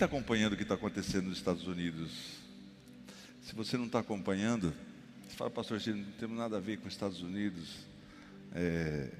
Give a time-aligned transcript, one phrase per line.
[0.00, 2.10] está acompanhando o que está acontecendo nos Estados Unidos?
[3.42, 4.72] Se você não está acompanhando,
[5.28, 7.80] você fala, pastor, não temos nada a ver com os Estados Unidos.
[8.54, 9.10] É,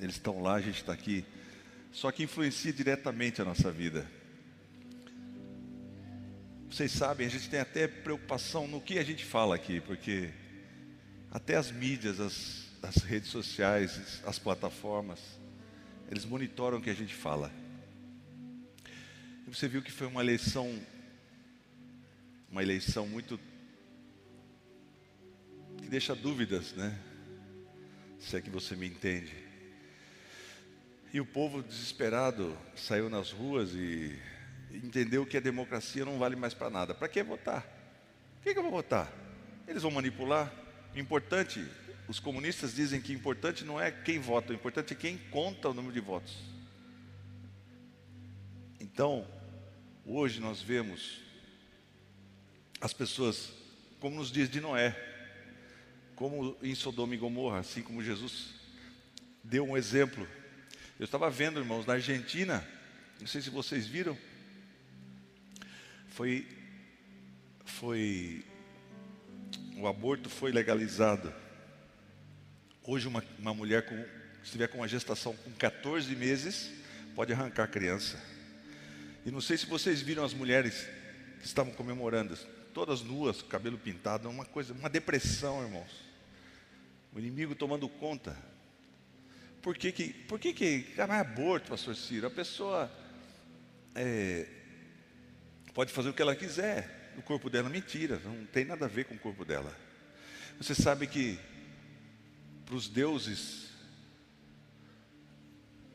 [0.00, 1.24] eles estão lá, a gente está aqui.
[1.92, 4.04] Só que influencia diretamente a nossa vida.
[6.68, 10.30] Vocês sabem, a gente tem até preocupação no que a gente fala aqui, porque
[11.30, 15.20] até as mídias, as, as redes sociais, as plataformas,
[16.10, 17.59] eles monitoram o que a gente fala.
[19.50, 20.80] Você viu que foi uma eleição,
[22.48, 23.38] uma eleição muito
[25.78, 26.96] que deixa dúvidas, né?
[28.20, 29.34] Se é que você me entende.
[31.12, 34.16] E o povo desesperado saiu nas ruas e
[34.70, 36.94] entendeu que a democracia não vale mais para nada.
[36.94, 37.62] Para que votar?
[38.36, 39.12] Por que, que eu vou votar?
[39.66, 40.54] Eles vão manipular.
[40.94, 41.66] Importante,
[42.06, 45.74] os comunistas dizem que importante não é quem vota, o importante é quem conta o
[45.74, 46.38] número de votos.
[48.78, 49.26] Então,
[50.04, 51.20] hoje nós vemos
[52.80, 53.52] as pessoas,
[53.98, 54.96] como nos dias de Noé,
[56.16, 58.54] como em Sodoma e Gomorra, assim como Jesus
[59.44, 60.26] deu um exemplo.
[60.98, 62.66] Eu estava vendo, irmãos, na Argentina,
[63.18, 64.16] não sei se vocês viram,
[66.08, 66.46] foi,
[67.64, 68.44] foi,
[69.76, 71.32] o aborto foi legalizado.
[72.82, 76.70] Hoje uma, uma mulher com, se estiver com uma gestação com 14 meses,
[77.14, 78.18] pode arrancar a criança.
[79.24, 80.88] E não sei se vocês viram as mulheres
[81.38, 82.36] que estavam comemorando,
[82.72, 85.90] todas nuas, cabelo pintado, uma coisa, uma depressão, irmãos.
[87.12, 88.36] O inimigo tomando conta.
[89.60, 92.26] Por que que, por que, que ah, é aborto, pastor Ciro?
[92.26, 92.90] A pessoa
[93.94, 94.46] é,
[95.74, 97.12] pode fazer o que ela quiser.
[97.18, 99.76] O corpo dela, mentira, não tem nada a ver com o corpo dela.
[100.58, 101.38] Você sabe que
[102.64, 103.68] para os deuses,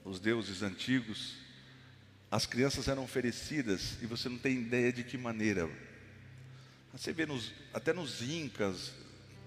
[0.04, 1.45] os deuses antigos,
[2.36, 5.70] as crianças eram oferecidas e você não tem ideia de que maneira.
[6.92, 8.92] Você vê nos, até nos incas,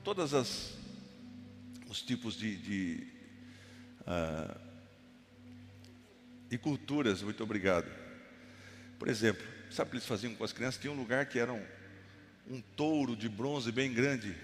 [0.02, 0.72] todas as
[1.86, 3.06] os tipos de, de,
[4.06, 4.58] uh,
[6.48, 7.20] de culturas.
[7.20, 7.90] Muito obrigado.
[8.98, 10.80] Por exemplo, sabe o que eles faziam com as crianças?
[10.80, 11.64] Tinha um lugar que era um,
[12.48, 14.34] um touro de bronze bem grande.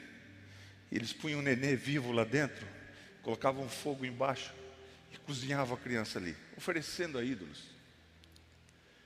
[0.92, 2.66] E eles punham um nenê vivo lá dentro,
[3.22, 4.52] colocavam fogo embaixo
[5.10, 7.73] e cozinhavam a criança ali, oferecendo a ídolos.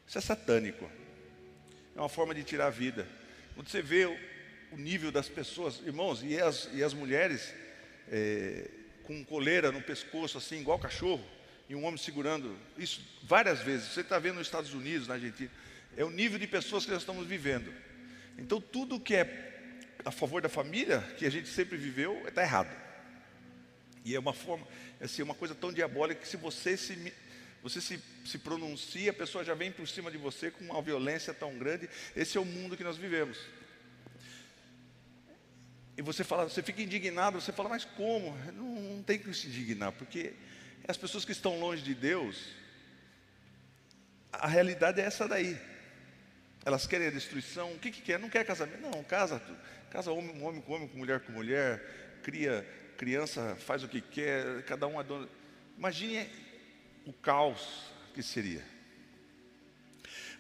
[0.09, 0.91] Isso é satânico.
[1.95, 3.07] É uma forma de tirar a vida.
[3.55, 7.53] Quando você vê o, nível das pessoas, irmãos, e as, e as mulheres
[8.11, 8.71] é,
[9.05, 11.25] com coleira no pescoço, assim, igual cachorro,
[11.69, 13.89] e um homem segurando, isso várias vezes.
[13.89, 15.51] Você está vendo nos Estados Unidos, na Argentina.
[15.95, 17.71] É o nível de pessoas que nós estamos vivendo.
[18.39, 22.75] Então, tudo que é a favor da família, que a gente sempre viveu, está errado.
[24.05, 24.67] E é uma forma,
[25.01, 27.13] é assim, uma coisa tão diabólica que se você se
[27.63, 31.35] você se, se pronuncia, a pessoa já vem por cima de você com uma violência
[31.35, 31.89] tão grande.
[32.15, 33.39] Esse é o mundo que nós vivemos.
[35.97, 38.37] E você fala, você fica indignado, você fala, mas como?
[38.53, 40.33] Não, não tem que se indignar, porque
[40.87, 42.53] as pessoas que estão longe de Deus,
[44.33, 45.59] a realidade é essa daí.
[46.65, 48.19] Elas querem a destruição, o que, que quer?
[48.19, 49.43] Não quer casamento, não, casa,
[49.91, 51.83] casa homem, homem com homem, com mulher com mulher,
[52.23, 52.65] cria
[52.97, 55.29] criança, faz o que quer, cada um é dono.
[55.77, 56.29] Imagine
[57.09, 57.67] o caos
[58.15, 58.63] que seria.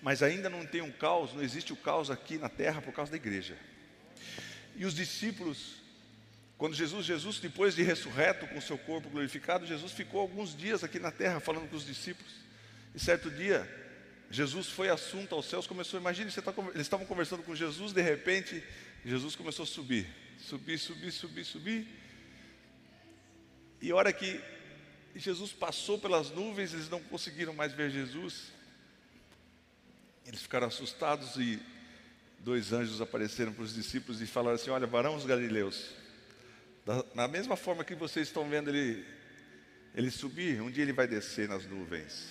[0.03, 3.11] Mas ainda não tem um caos, não existe o caos aqui na terra por causa
[3.11, 3.57] da igreja.
[4.77, 5.77] E os discípulos,
[6.59, 10.99] quando Jesus, Jesus, depois de ressurreto com seu corpo glorificado, Jesus ficou alguns dias aqui
[10.99, 12.33] na terra falando com os discípulos.
[12.95, 13.67] E certo dia,
[14.31, 18.63] Jesus foi assunto aos céus, começou, imagine, tá, eles estavam conversando com Jesus, de repente,
[19.05, 20.07] Jesus começou a subir,
[20.39, 21.89] subir, subir, subir, subir.
[23.81, 24.39] E a hora que
[25.15, 28.53] e Jesus passou pelas nuvens, eles não conseguiram mais ver Jesus.
[30.27, 31.61] Eles ficaram assustados e
[32.41, 35.91] dois anjos apareceram para os discípulos e falaram assim: Olha, varão os galileus,
[36.85, 39.05] da, na mesma forma que vocês estão vendo ele,
[39.95, 42.29] ele subir, um dia ele vai descer nas nuvens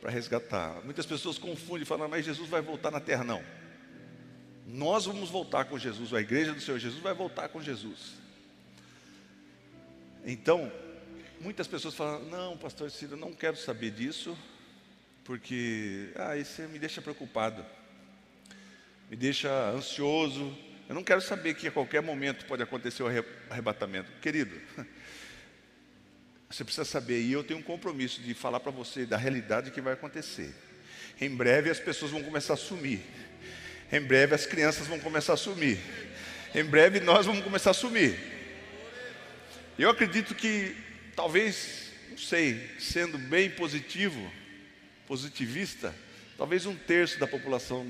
[0.00, 0.80] para resgatar.
[0.84, 3.24] Muitas pessoas confundem falam, mas Jesus vai voltar na terra.
[3.24, 3.42] Não.
[4.66, 8.12] Nós vamos voltar com Jesus, a igreja do Senhor Jesus vai voltar com Jesus.
[10.26, 10.70] Então,
[11.40, 14.36] muitas pessoas falam: Não, pastor Ciro, não quero saber disso,
[15.24, 17.64] porque ah, isso me deixa preocupado,
[19.10, 20.56] me deixa ansioso.
[20.88, 23.08] Eu não quero saber que a qualquer momento pode acontecer o
[23.50, 24.10] arrebatamento.
[24.22, 24.58] Querido,
[26.48, 29.82] você precisa saber, e eu tenho um compromisso de falar para você da realidade que
[29.82, 30.54] vai acontecer.
[31.20, 33.00] Em breve as pessoas vão começar a sumir.
[33.92, 35.78] Em breve as crianças vão começar a sumir.
[36.54, 38.18] Em breve nós vamos começar a sumir.
[39.78, 40.87] Eu acredito que
[41.18, 44.20] talvez, não sei, sendo bem positivo,
[45.06, 45.92] positivista,
[46.38, 47.84] Talvez um terço da população,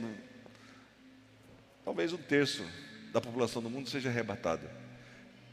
[1.84, 2.66] talvez um terço
[3.12, 4.66] da população do mundo seja arrebatado.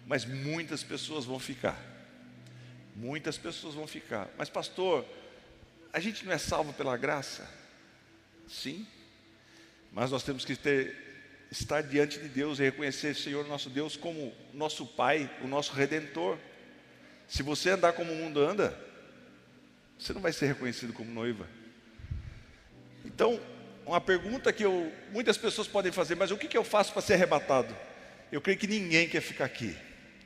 [0.07, 1.77] Mas muitas pessoas vão ficar.
[2.95, 4.29] Muitas pessoas vão ficar.
[4.37, 5.05] Mas, pastor,
[5.91, 7.45] a gente não é salvo pela graça?
[8.47, 8.87] Sim.
[9.91, 10.95] Mas nós temos que ter,
[11.51, 15.73] estar diante de Deus e reconhecer o Senhor nosso Deus como nosso Pai, o nosso
[15.73, 16.37] Redentor.
[17.27, 18.77] Se você andar como o mundo anda,
[19.97, 21.47] você não vai ser reconhecido como noiva.
[23.03, 23.39] Então,
[23.85, 27.01] uma pergunta que eu, muitas pessoas podem fazer, mas o que, que eu faço para
[27.01, 27.75] ser arrebatado?
[28.31, 29.75] Eu creio que ninguém quer ficar aqui.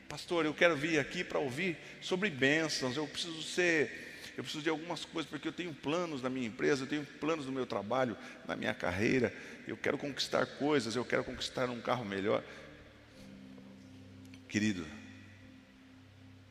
[0.08, 4.08] Pastor, eu quero vir aqui para ouvir sobre bênçãos, eu preciso ser
[4.40, 7.46] eu preciso de algumas coisas, porque eu tenho planos na minha empresa, eu tenho planos
[7.46, 8.16] no meu trabalho,
[8.48, 9.34] na minha carreira,
[9.68, 12.42] eu quero conquistar coisas, eu quero conquistar um carro melhor.
[14.48, 14.86] Querido,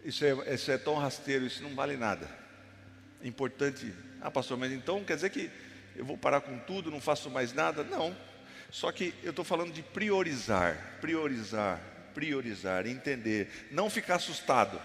[0.09, 2.27] isso é, isso é tão rasteiro, isso não vale nada.
[3.23, 3.93] É importante.
[4.23, 5.51] Ah, pastor, mas então quer dizer que
[5.95, 7.85] eu vou parar com tudo, não faço mais nada?
[7.85, 8.17] Não.
[8.71, 11.79] Só que eu estou falando de priorizar, priorizar,
[12.15, 14.81] priorizar, entender, não ficar assustado.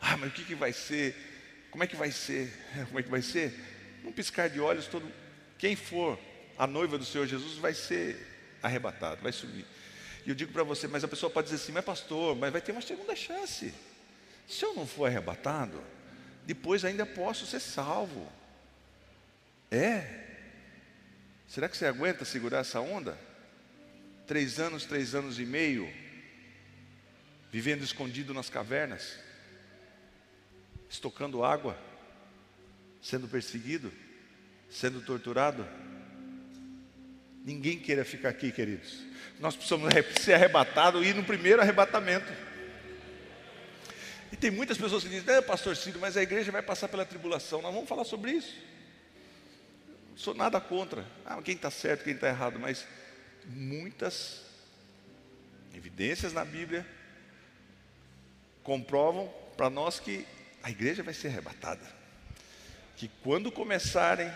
[0.00, 1.16] Ah, mas o que, que vai ser?
[1.72, 2.52] Como é que vai ser?
[2.86, 3.52] Como é que vai ser?
[4.04, 5.10] Num piscar de olhos, todo,
[5.58, 6.16] quem for
[6.56, 8.16] a noiva do Senhor Jesus vai ser
[8.62, 9.66] arrebatado, vai subir.
[10.24, 12.60] E eu digo para você, mas a pessoa pode dizer assim, mas pastor, mas vai
[12.60, 13.74] ter uma segunda chance.
[14.48, 15.82] Se eu não for arrebatado,
[16.44, 18.30] depois ainda posso ser salvo.
[19.70, 20.20] É.
[21.48, 23.18] Será que você aguenta segurar essa onda?
[24.26, 25.92] Três anos, três anos e meio,
[27.50, 29.18] vivendo escondido nas cavernas,
[30.88, 31.78] estocando água,
[33.02, 33.92] sendo perseguido,
[34.70, 35.66] sendo torturado.
[37.44, 39.00] Ninguém queira ficar aqui, queridos.
[39.40, 39.92] Nós precisamos
[40.22, 42.32] ser arrebatados e ir no primeiro arrebatamento.
[44.32, 47.04] E tem muitas pessoas que dizem, é, pastor Ciro, mas a igreja vai passar pela
[47.04, 47.62] tribulação.
[47.62, 48.72] Nós vamos falar sobre isso
[50.16, 51.04] sou nada contra.
[51.24, 52.86] Ah, quem está certo, quem está errado, mas
[53.46, 54.42] muitas
[55.74, 56.86] evidências na Bíblia
[58.62, 60.26] comprovam para nós que
[60.62, 61.84] a igreja vai ser arrebatada.
[62.96, 64.30] Que quando começarem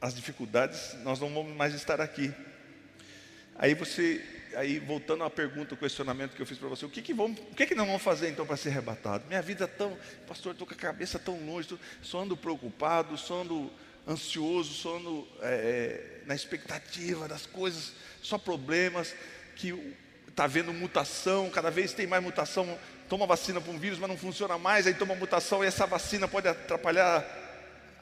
[0.00, 2.32] as dificuldades, nós não vamos mais estar aqui.
[3.56, 4.22] Aí você,
[4.56, 7.38] aí voltando à pergunta, o questionamento que eu fiz para você, o que que vamos,
[7.38, 9.24] o que que não vamos fazer então para ser arrebatado?
[9.26, 9.96] Minha vida é tão,
[10.26, 13.70] pastor, estou com a cabeça tão longe, tô, só ando preocupado, só ando
[14.06, 17.92] ansioso, sono é, é, na expectativa das coisas,
[18.22, 19.14] só problemas,
[19.56, 19.74] que
[20.28, 22.78] está havendo mutação, cada vez tem mais mutação,
[23.08, 26.26] toma vacina para um vírus, mas não funciona mais, aí toma mutação e essa vacina
[26.26, 27.24] pode atrapalhar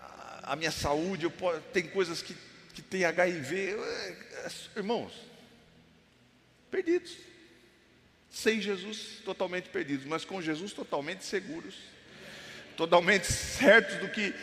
[0.01, 2.37] a, a minha saúde, posso, tem coisas que,
[2.75, 3.77] que tem HIV.
[3.79, 5.13] É, irmãos,
[6.73, 7.13] perdidos.
[8.31, 11.75] Sem Jesus, totalmente perdidos, mas com Jesus, totalmente seguros,
[12.79, 14.35] totalmente certos do que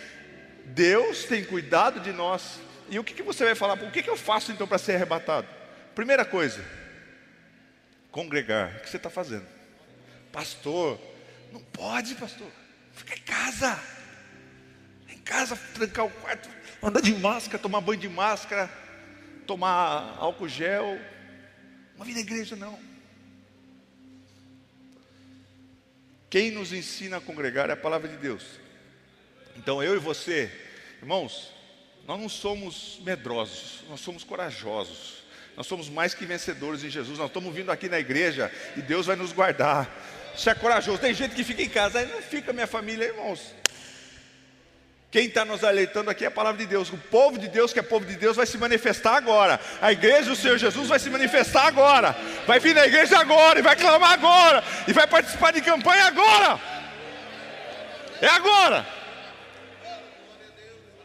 [0.63, 2.59] Deus tem cuidado de nós.
[2.87, 3.73] E o que, que você vai falar?
[3.81, 5.47] O que, que eu faço então para ser arrebatado?
[5.95, 6.63] Primeira coisa,
[8.11, 8.77] congregar.
[8.77, 9.47] O que você está fazendo?
[10.31, 10.99] Pastor,
[11.51, 12.47] não pode, pastor.
[12.93, 13.79] Fica em casa.
[15.09, 16.47] Em casa, trancar o quarto,
[16.83, 18.69] andar de máscara, tomar banho de máscara,
[19.47, 20.99] tomar álcool gel.
[22.03, 22.79] Vir na igreja, não.
[26.29, 28.43] Quem nos ensina a congregar é a palavra de Deus.
[29.57, 30.51] Então eu e você,
[31.01, 31.51] irmãos,
[32.05, 35.19] nós não somos medrosos, nós somos corajosos.
[35.59, 37.17] Nós somos mais que vencedores em Jesus.
[37.17, 39.93] Nós estamos vindo aqui na igreja e Deus vai nos guardar.
[40.33, 40.99] Você é corajoso.
[40.99, 43.53] Tem gente que fica em casa, aí não fica minha família, irmãos.
[45.11, 46.91] Quem está nos alertando aqui é a palavra de Deus.
[46.91, 49.59] O povo de Deus, que é povo de Deus, vai se manifestar agora.
[49.81, 52.15] A igreja do Senhor Jesus vai se manifestar agora.
[52.45, 54.63] Vai vir na igreja agora e vai clamar agora.
[54.87, 56.61] E vai participar de campanha agora.
[58.21, 58.85] É agora.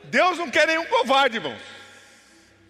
[0.05, 1.63] Deus não quer nenhum covarde, irmãos.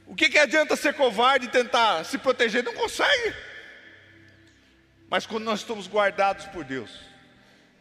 [0.06, 2.62] O que, que adianta ser covarde e tentar se proteger?
[2.62, 3.34] Não consegue.
[5.08, 6.90] Mas quando nós estamos guardados por Deus,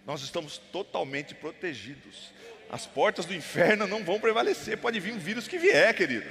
[0.06, 2.32] nós estamos totalmente protegidos.
[2.74, 4.80] As portas do inferno não vão prevalecer.
[4.80, 6.28] Pode vir um vírus que vier, querido.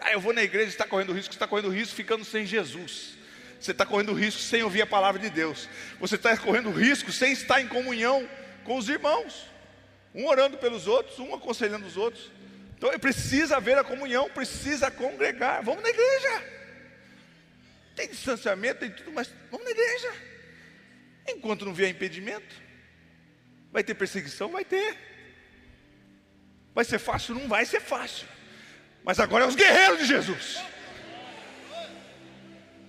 [0.00, 3.12] Ah, eu vou na igreja, está correndo risco, está correndo risco ficando sem Jesus.
[3.60, 5.68] Você está correndo risco sem ouvir a palavra de Deus.
[6.00, 8.26] Você está correndo risco sem estar em comunhão
[8.64, 9.50] com os irmãos.
[10.14, 12.32] Um orando pelos outros, um aconselhando os outros.
[12.78, 15.62] Então precisa haver a comunhão, precisa congregar.
[15.62, 16.42] Vamos na igreja.
[17.94, 20.10] Tem distanciamento, tem tudo, mas vamos na igreja.
[21.28, 22.56] Enquanto não vier impedimento,
[23.70, 24.48] vai ter perseguição?
[24.48, 25.15] Vai ter.
[26.76, 27.34] Vai ser fácil?
[27.34, 28.28] Não vai ser fácil.
[29.02, 30.62] Mas agora é os guerreiros de Jesus.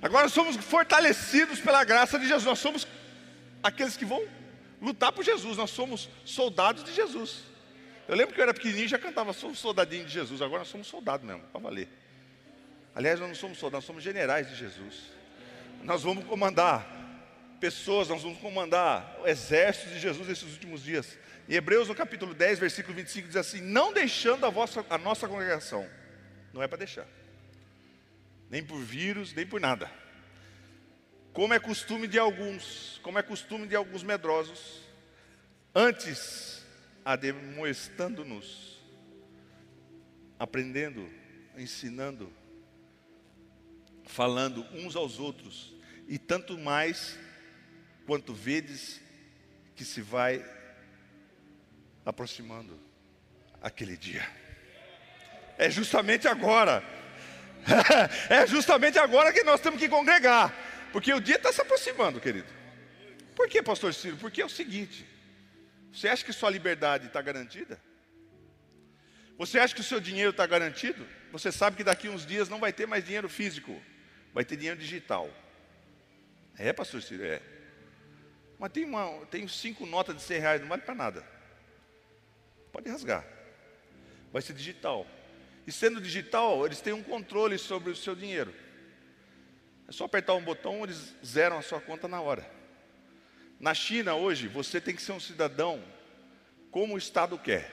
[0.02, 2.44] Agora somos fortalecidos pela graça de Jesus.
[2.44, 2.86] Nós somos
[3.64, 4.22] aqueles que vão
[4.82, 5.56] lutar por Jesus.
[5.56, 7.44] Nós somos soldados de Jesus.
[8.10, 10.42] Eu lembro que eu era pequenininho e já cantava, sou soldadinho de Jesus.
[10.42, 11.88] Agora nós somos soldados mesmo, para valer.
[12.94, 14.96] Aliás, nós não somos soldados, nós somos generais de Jesus.
[15.82, 16.86] Nós vamos comandar
[17.62, 21.18] pessoas, nós vamos comandar o exército de Jesus nesses últimos dias.
[21.48, 25.28] Em Hebreus, no capítulo 10, versículo 25, diz assim: Não deixando a, vossa, a nossa
[25.28, 25.90] congregação,
[26.52, 27.08] não é para deixar,
[28.50, 29.90] nem por vírus, nem por nada.
[31.32, 34.82] Como é costume de alguns, como é costume de alguns medrosos,
[35.74, 36.66] antes
[37.06, 38.82] ademoestando-nos,
[40.38, 41.10] aprendendo,
[41.56, 42.30] ensinando,
[44.06, 45.74] falando uns aos outros,
[46.10, 47.18] e tanto mais
[48.06, 49.02] quanto vedes
[49.76, 50.57] que se vai
[52.08, 52.80] aproximando
[53.62, 54.26] aquele dia.
[55.58, 56.82] É justamente agora.
[58.30, 60.54] é justamente agora que nós temos que congregar.
[60.94, 62.48] Porque o dia está se aproximando, querido.
[63.36, 64.16] Por que, pastor Ciro?
[64.18, 65.06] Porque é o seguinte:
[65.92, 67.80] você acha que sua liberdade está garantida?
[69.38, 71.06] Você acha que o seu dinheiro está garantido?
[71.32, 73.80] Você sabe que daqui uns dias não vai ter mais dinheiro físico,
[74.34, 75.30] vai ter dinheiro digital.
[76.58, 77.26] É, pastor Ciro?
[77.26, 77.42] É.
[78.58, 81.37] Mas tem, uma, tem cinco notas de 100 reais, não vale para nada.
[82.78, 83.26] Pode rasgar.
[84.32, 85.08] Vai ser digital.
[85.66, 88.54] E sendo digital, eles têm um controle sobre o seu dinheiro.
[89.88, 92.48] É só apertar um botão, eles zeram a sua conta na hora.
[93.60, 95.84] Na China, hoje, você tem que ser um cidadão
[96.70, 97.72] como o Estado quer.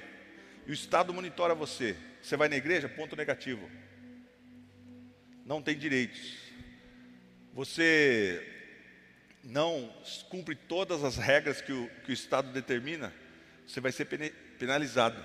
[0.67, 1.95] E o Estado monitora você.
[2.23, 2.89] Você vai na igreja?
[2.89, 3.71] Ponto negativo.
[5.45, 6.39] Não tem direitos.
[7.53, 8.43] Você
[9.43, 9.95] não
[10.31, 13.13] cumpre todas as regras que o, que o Estado determina,
[13.67, 14.07] você vai ser
[14.65, 15.23] penalizado.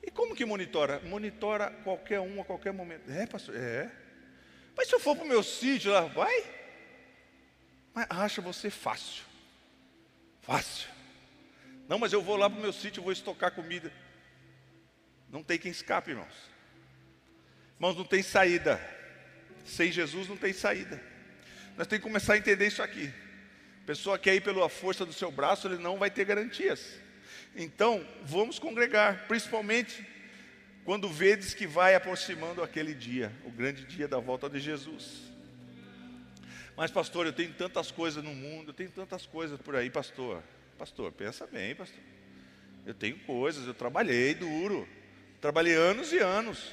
[0.00, 1.00] E como que monitora?
[1.00, 3.10] Monitora qualquer um a qualquer momento.
[3.10, 3.56] É, pastor?
[3.56, 3.90] É.
[4.76, 6.44] Mas se eu for para o meu sítio lá, vai?
[7.92, 9.24] Mas acha você fácil.
[10.42, 10.88] Fácil.
[11.88, 13.92] Não, mas eu vou lá para o meu sítio, vou estocar comida.
[15.28, 16.34] Não tem quem escape, irmãos.
[17.74, 18.80] Irmãos, não tem saída.
[19.64, 21.02] Sem Jesus não tem saída.
[21.76, 23.12] Nós temos que começar a entender isso aqui.
[23.82, 27.05] A pessoa quer ir pela força do seu braço, ele não vai ter garantias.
[27.58, 30.06] Então, vamos congregar, principalmente
[30.84, 35.22] quando vedes que vai aproximando aquele dia, o grande dia da volta de Jesus.
[36.76, 40.42] Mas, pastor, eu tenho tantas coisas no mundo, eu tenho tantas coisas por aí, pastor.
[40.76, 41.98] Pastor, pensa bem, pastor.
[42.84, 44.86] Eu tenho coisas, eu trabalhei duro,
[45.40, 46.70] trabalhei anos e anos.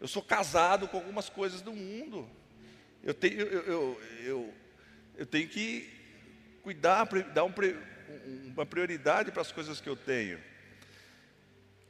[0.00, 2.28] Eu sou casado com algumas coisas do mundo.
[3.00, 4.54] Eu tenho, eu, eu, eu,
[5.18, 5.88] eu tenho que
[6.62, 7.52] cuidar, dar um,
[8.46, 10.40] uma prioridade para as coisas que eu tenho.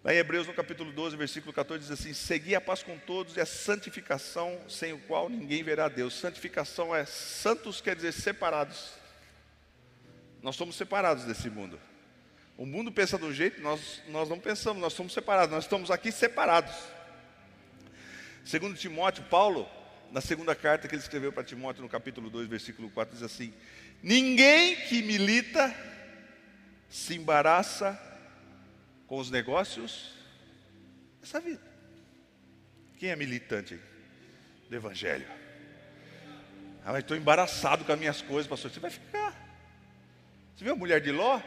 [0.02, 3.36] Lá em Hebreus, no capítulo 12, versículo 14, diz assim: Segui a paz com todos
[3.36, 6.14] e a santificação, sem o qual ninguém verá Deus.
[6.14, 8.94] Santificação é santos, quer dizer separados.
[10.42, 11.78] Nós somos separados desse mundo.
[12.56, 15.90] O mundo pensa de um jeito, nós, nós não pensamos, nós somos separados, nós estamos
[15.90, 16.74] aqui separados.
[18.42, 19.68] Segundo Timóteo, Paulo,
[20.10, 23.52] na segunda carta que ele escreveu para Timóteo, no capítulo 2, versículo 4, diz assim:
[24.02, 25.74] Ninguém que milita
[26.90, 27.98] se embaraça
[29.06, 30.12] com os negócios
[31.20, 31.62] dessa vida.
[32.98, 33.80] Quem é militante
[34.68, 35.26] do Evangelho?
[36.84, 38.70] Ah, estou embaraçado com as minhas coisas, pastor.
[38.70, 39.32] Você vai ficar.
[40.54, 41.40] Você viu a mulher de Ló?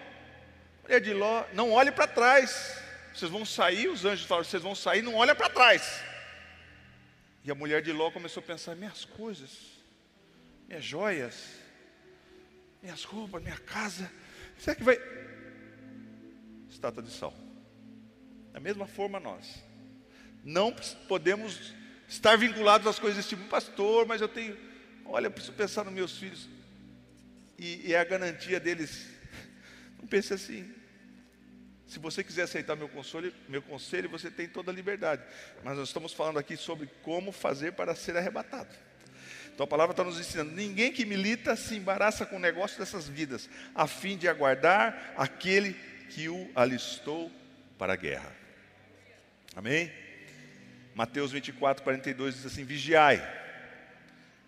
[0.84, 2.82] Mulher de Ló, não olhe para trás.
[3.14, 6.04] Vocês vão sair, os anjos falaram, vocês vão sair, não olha para trás.
[7.44, 9.50] E a mulher de Ló começou a pensar: minhas coisas,
[10.68, 11.50] minhas joias,
[12.82, 14.10] minhas roupas, minha casa,
[14.58, 14.98] será que vai.
[16.74, 17.34] Estátua de sal.
[18.51, 19.63] Da mesma forma nós.
[20.44, 20.74] Não
[21.08, 21.74] podemos
[22.08, 24.58] estar vinculados às coisas desse mundo, pastor, mas eu tenho.
[25.06, 26.50] Olha, eu preciso pensar nos meus filhos.
[27.58, 29.08] E, e é a garantia deles.
[30.01, 30.74] Não pense assim.
[31.88, 35.22] Se você quiser aceitar meu conselho, meu conselho, você tem toda a liberdade.
[35.63, 38.74] Mas nós estamos falando aqui sobre como fazer para ser arrebatado.
[39.53, 43.08] Então a palavra está nos ensinando: ninguém que milita se embaraça com o negócio dessas
[43.08, 47.32] vidas, a fim de aguardar aquele que o alistou
[47.77, 48.32] para a guerra.
[49.55, 49.91] Amém?
[50.93, 53.22] Mateus 24, 42 diz assim: Vigiai,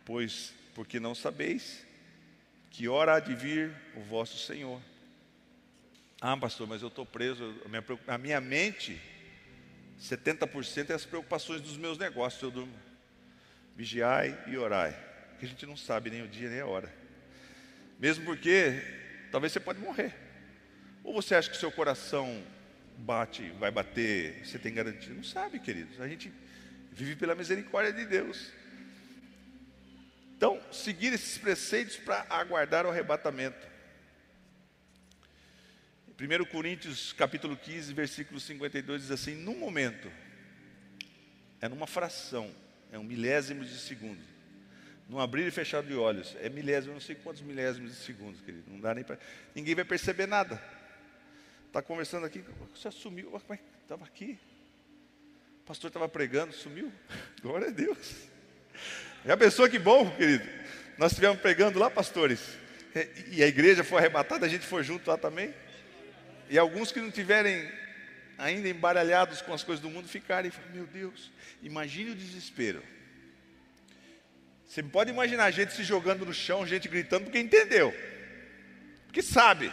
[0.05, 1.83] pois porque não sabeis
[2.69, 4.79] que hora há de vir o vosso Senhor.
[6.21, 7.55] Ah, pastor, mas eu estou preso.
[7.65, 9.01] A minha, a minha mente,
[9.99, 12.41] 70% é as preocupações dos meus negócios.
[12.41, 12.73] Eu durmo.
[13.75, 14.91] Vigiai e orai.
[15.29, 16.93] Porque a gente não sabe nem o dia nem a hora.
[17.99, 18.81] Mesmo porque
[19.31, 20.24] talvez você pode morrer.
[21.05, 22.43] Ou você acha que seu coração
[22.97, 25.13] bate, vai bater, você tem garantia?
[25.13, 26.01] Não sabe, queridos.
[26.01, 26.33] A gente
[26.91, 28.51] vive pela misericórdia de Deus.
[30.35, 33.67] Então, seguir esses preceitos para aguardar o arrebatamento.
[36.19, 40.11] 1 Coríntios capítulo 15, versículo 52 diz assim: "No momento
[41.61, 42.51] é numa fração,
[42.91, 44.21] é um milésimo de segundo.
[45.07, 48.63] Num abrir e fechar de olhos, é milésimo, não sei quantos milésimos de segundos, querido.
[48.67, 49.19] Não dá nem para.
[49.53, 50.59] Ninguém vai perceber nada.
[51.75, 52.41] Está conversando aqui,
[52.73, 54.39] você sumiu, estava é aqui.
[55.61, 56.89] O pastor estava pregando, sumiu.
[57.43, 58.15] Glória a Deus.
[59.25, 60.47] Já pensou que bom, querido?
[60.97, 62.39] Nós estivemos pregando lá, pastores.
[63.29, 65.53] E a igreja foi arrebatada, a gente foi junto lá também.
[66.49, 67.69] E alguns que não tiverem
[68.37, 71.29] ainda embaralhados com as coisas do mundo ficarem e falar, meu Deus,
[71.61, 72.81] imagine o desespero.
[74.65, 77.93] Você pode imaginar gente se jogando no chão, gente gritando, porque entendeu.
[79.07, 79.69] Porque sabe.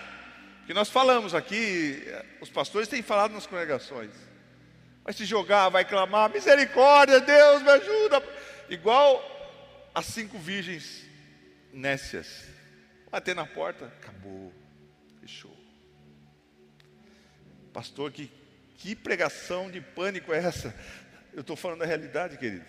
[0.72, 2.02] Porque nós falamos aqui,
[2.40, 4.10] os pastores têm falado nas congregações.
[5.04, 8.22] Vai se jogar, vai clamar, misericórdia, Deus me ajuda.
[8.70, 9.22] Igual
[9.94, 11.04] as cinco virgens
[11.74, 12.46] nécias.
[13.10, 14.50] Bater na porta, acabou,
[15.20, 15.54] fechou.
[17.70, 18.32] Pastor, que,
[18.78, 20.74] que pregação de pânico é essa?
[21.34, 22.64] Eu estou falando da realidade, querido.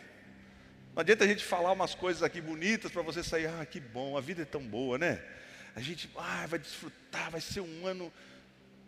[0.93, 4.17] Não adianta a gente falar umas coisas aqui bonitas para você sair, ah, que bom,
[4.17, 5.24] a vida é tão boa, né?
[5.75, 8.11] A gente ah, vai desfrutar, vai ser um ano,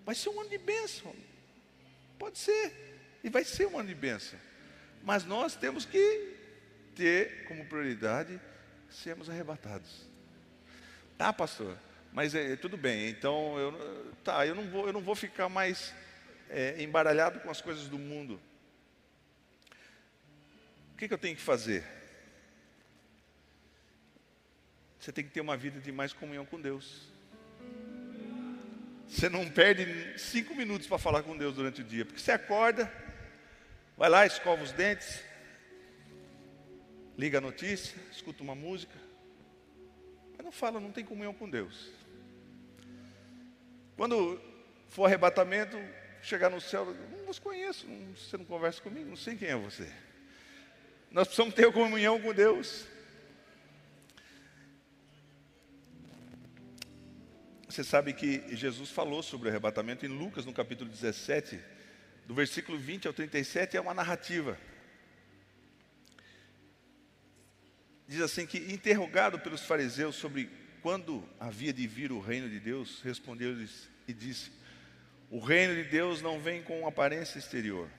[0.05, 1.15] vai ser um ano de bênção.
[2.19, 2.73] Pode ser,
[3.23, 4.39] e vai ser um ano de bênção.
[5.03, 6.35] Mas nós temos que
[6.95, 8.39] ter como prioridade
[8.89, 10.07] sermos arrebatados.
[11.17, 11.77] Tá, pastor?
[12.11, 15.93] Mas é, tudo bem, então eu, tá, eu não vou, eu não vou ficar mais
[16.49, 18.39] é, embaralhado com as coisas do mundo.
[20.93, 21.83] O que, que eu tenho que fazer?
[25.05, 27.03] Você tem que ter uma vida de mais comunhão com Deus.
[29.07, 32.91] Você não perde cinco minutos para falar com Deus durante o dia, porque você acorda,
[33.95, 35.21] vai lá, escova os dentes,
[37.15, 38.95] liga a notícia, escuta uma música,
[40.35, 41.91] mas não fala, não tem comunhão com Deus.
[43.95, 44.41] Quando
[44.89, 45.77] for arrebatamento,
[46.19, 46.83] chegar no céu,
[47.15, 49.87] não vos conheço, não, você não conversa comigo, não sei quem é você.
[51.11, 52.94] Nós precisamos ter comunhão com Deus.
[57.75, 61.59] Você sabe que Jesus falou sobre o arrebatamento em Lucas, no capítulo 17,
[62.25, 64.57] do versículo 20 ao 37, é uma narrativa.
[68.07, 70.49] Diz assim que, interrogado pelos fariseus sobre
[70.81, 74.53] quando havia de vir o reino de Deus, respondeu-lhes e disse:
[75.29, 77.89] O reino de Deus não vem com aparência exterior,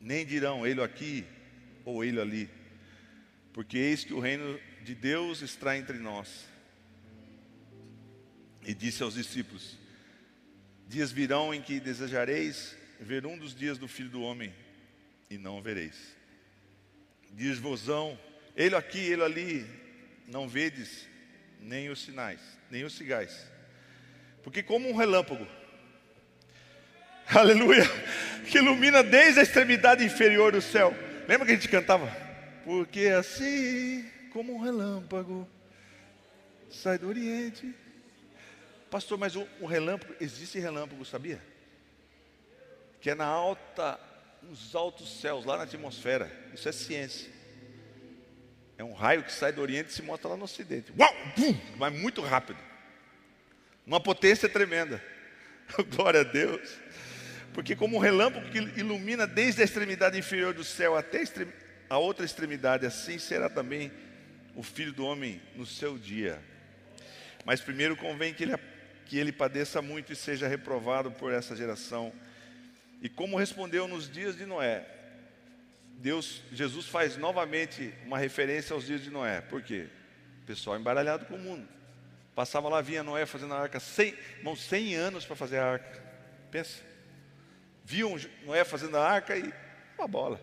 [0.00, 1.24] nem dirão ele aqui
[1.84, 2.50] ou ele ali,
[3.52, 6.50] porque eis que o reino de Deus está entre nós.
[8.64, 9.76] E disse aos discípulos:
[10.86, 14.54] Dias virão em que desejareis ver um dos dias do Filho do Homem,
[15.28, 15.96] e não o vereis.
[17.32, 18.18] Diz-vosão,
[18.54, 19.66] ele aqui, ele ali,
[20.28, 21.08] não vedes
[21.60, 23.50] nem os sinais, nem os cigais.
[24.42, 25.46] Porque como um relâmpago,
[27.26, 27.84] aleluia,
[28.50, 30.94] que ilumina desde a extremidade inferior do céu.
[31.26, 32.06] Lembra que a gente cantava?
[32.64, 35.48] Porque assim como um relâmpago
[36.70, 37.74] sai do Oriente.
[38.92, 41.42] Pastor, mas o, o relâmpago, existe relâmpago, sabia?
[43.00, 43.98] Que é na alta,
[44.42, 46.30] nos altos céus, lá na atmosfera.
[46.52, 47.32] Isso é ciência.
[48.76, 50.92] É um raio que sai do Oriente e se mostra lá no Ocidente.
[50.98, 51.10] Uau!
[51.34, 52.58] Pum, vai muito rápido.
[53.86, 55.02] Uma potência tremenda.
[55.96, 56.76] Glória a Deus.
[57.54, 61.24] Porque como um relâmpago que ilumina desde a extremidade inferior do céu até
[61.88, 63.90] a outra extremidade, assim será também
[64.54, 66.38] o Filho do Homem no seu dia.
[67.42, 68.52] Mas primeiro convém que ele,
[69.06, 72.12] que ele padeça muito e seja reprovado por essa geração.
[73.00, 74.86] E como respondeu nos dias de Noé,
[75.98, 79.40] Deus, Jesus faz novamente uma referência aos dias de Noé.
[79.40, 79.88] Por quê?
[80.42, 81.68] O pessoal embaralhado com o mundo.
[82.34, 86.02] Passava lá, vinha Noé fazendo a arca, 100, irmão, 100 anos para fazer a arca.
[86.50, 86.80] Pensa.
[87.84, 89.52] Viam Noé fazendo a arca e
[89.98, 90.40] uma bola.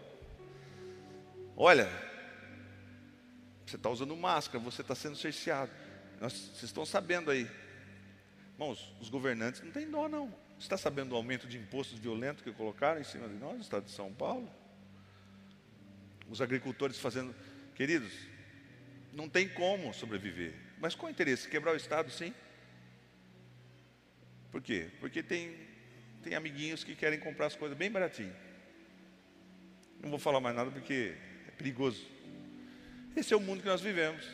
[1.58, 1.90] Olha,
[3.66, 5.72] você está usando máscara, você está sendo cerceado.
[6.20, 7.50] Nós, vocês estão sabendo aí.
[8.60, 10.28] Irmãos, os governantes não têm dó, não.
[10.58, 13.62] Você está sabendo do aumento de impostos violentos que colocaram em cima de nós, no
[13.62, 14.52] estado de São Paulo?
[16.30, 17.34] Os agricultores fazendo.
[17.74, 18.12] Queridos,
[19.14, 20.54] não tem como sobreviver.
[20.78, 21.48] Mas qual o interesse?
[21.48, 22.34] Quebrar o Estado, sim?
[24.52, 24.90] Por quê?
[25.00, 25.56] Porque tem,
[26.22, 28.36] tem amiguinhos que querem comprar as coisas bem baratinho.
[30.02, 31.16] Não vou falar mais nada porque
[31.48, 32.06] é perigoso.
[33.16, 34.28] Esse é o mundo que nós vivemos.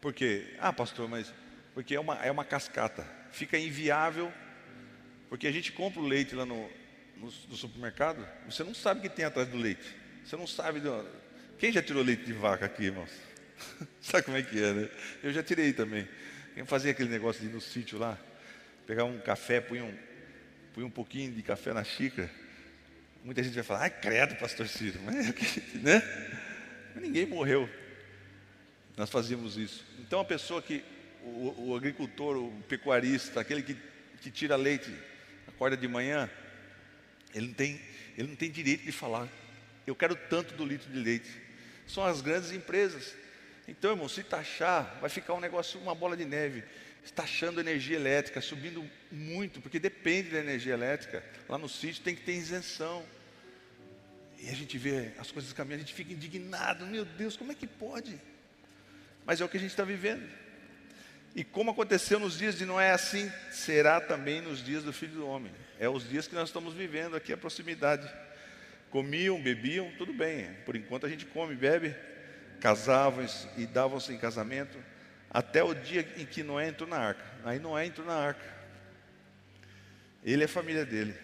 [0.00, 0.54] Por quê?
[0.60, 1.34] Ah, pastor, mas
[1.78, 3.06] porque é uma, é uma cascata.
[3.30, 4.32] Fica inviável,
[5.28, 6.68] porque a gente compra o leite lá no,
[7.16, 9.94] no, no supermercado, você não sabe o que tem atrás do leite.
[10.24, 10.80] Você não sabe.
[10.80, 10.88] De...
[11.56, 13.12] Quem já tirou leite de vaca aqui, irmãos?
[14.02, 14.88] sabe como é que é, né?
[15.22, 16.08] Eu já tirei também.
[16.52, 18.18] Quem fazia aquele negócio de ir no sítio lá,
[18.84, 19.96] pegava um café, punha um,
[20.74, 22.28] punha um pouquinho de café na xícara.
[23.22, 25.16] Muita gente vai falar, ai credo, pastor Ciro, mas,
[25.74, 26.02] né?
[26.92, 27.70] Mas ninguém morreu.
[28.96, 29.86] Nós fazíamos isso.
[30.00, 30.82] Então a pessoa que,
[31.28, 33.76] o, o agricultor, o pecuarista, aquele que,
[34.20, 34.92] que tira leite,
[35.46, 36.30] acorda de manhã,
[37.34, 37.80] ele não, tem,
[38.16, 39.28] ele não tem direito de falar,
[39.86, 41.30] eu quero tanto do litro de leite.
[41.86, 43.14] São as grandes empresas.
[43.66, 46.62] Então, irmão, se taxar, vai ficar um negócio, uma bola de neve.
[47.14, 51.24] Taxando energia elétrica, subindo muito, porque depende da energia elétrica.
[51.48, 53.02] Lá no sítio tem que ter isenção.
[54.38, 56.86] E a gente vê as coisas caminhando, a gente fica indignado.
[56.86, 58.20] Meu Deus, como é que pode?
[59.24, 60.28] Mas é o que a gente está vivendo.
[61.34, 65.26] E como aconteceu nos dias de Noé, assim será também nos dias do Filho do
[65.26, 65.52] Homem.
[65.78, 68.10] É os dias que nós estamos vivendo aqui, a proximidade.
[68.90, 70.52] Comiam, bebiam, tudo bem.
[70.64, 71.94] Por enquanto a gente come, bebe,
[72.60, 73.24] casavam
[73.56, 74.78] e davam-se em casamento,
[75.30, 77.24] até o dia em que Noé entrou na arca.
[77.44, 78.58] Aí Noé entrou na arca.
[80.24, 81.14] Ele e a família dele.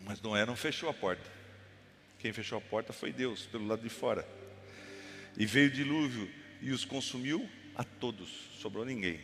[0.00, 1.28] Mas Noé não fechou a porta.
[2.18, 4.26] Quem fechou a porta foi Deus, pelo lado de fora.
[5.36, 8.28] E veio o dilúvio e os consumiu a todos,
[8.60, 9.20] sobrou ninguém.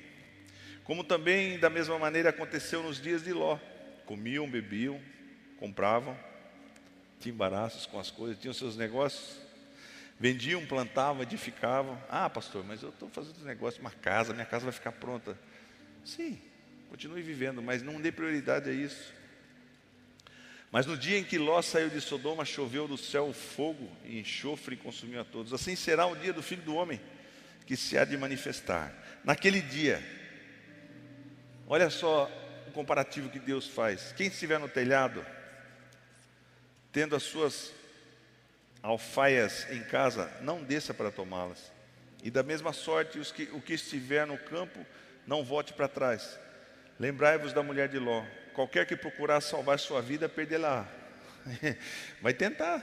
[0.84, 3.58] Como também da mesma maneira aconteceu nos dias de Ló.
[4.06, 4.98] Comiam, bebiam,
[5.58, 6.18] compravam,
[7.20, 9.38] tinham embaraços com as coisas, tinham seus negócios,
[10.18, 12.00] vendiam, plantavam, edificavam.
[12.08, 15.38] Ah, pastor, mas eu estou fazendo um negócio, uma casa, minha casa vai ficar pronta.
[16.04, 16.40] Sim,
[16.88, 19.12] continue vivendo, mas não dê prioridade a isso.
[20.70, 24.74] Mas no dia em que Ló saiu de Sodoma, choveu do céu fogo e enxofre
[24.74, 25.52] e consumiu a todos.
[25.52, 27.00] Assim será o dia do filho do homem,
[27.68, 28.94] que se há de manifestar.
[29.22, 30.02] Naquele dia,
[31.66, 32.24] olha só
[32.66, 34.10] o comparativo que Deus faz.
[34.16, 35.22] Quem estiver no telhado,
[36.90, 37.74] tendo as suas
[38.82, 41.70] alfaias em casa, não desça para tomá-las.
[42.22, 44.86] E da mesma sorte, os que, o que estiver no campo,
[45.26, 46.40] não volte para trás.
[46.98, 48.24] Lembrai-vos da mulher de Ló.
[48.54, 50.88] Qualquer que procurar salvar sua vida, perdê-la.
[52.22, 52.82] Vai tentar.